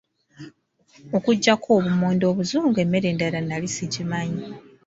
Okuggyako 1.17 1.67
obummonde 1.77 2.25
obuzungu, 2.31 2.77
emmere 2.83 3.07
endala 3.11 3.39
nali 3.41 3.67
sigimanyi. 3.75 4.45